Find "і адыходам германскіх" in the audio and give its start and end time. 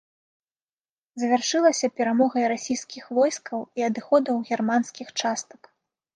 3.83-5.07